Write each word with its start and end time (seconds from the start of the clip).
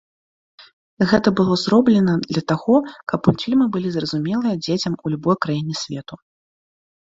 Гэта 1.11 1.29
было 1.39 1.57
зроблена 1.63 2.15
для 2.31 2.43
таго, 2.53 2.75
каб 3.13 3.19
мультфільмы 3.31 3.69
былі 3.77 3.89
зразумелыя 3.99 4.59
дзецям 4.65 4.93
у 5.03 5.15
любой 5.17 5.41
краіне 5.47 5.81
свету. 5.85 6.15